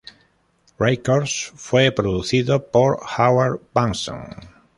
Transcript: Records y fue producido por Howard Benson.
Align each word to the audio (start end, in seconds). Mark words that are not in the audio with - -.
Records 0.79 1.51
y 1.53 1.57
fue 1.57 1.91
producido 1.91 2.65
por 2.71 2.97
Howard 3.19 3.61
Benson. 3.71 4.33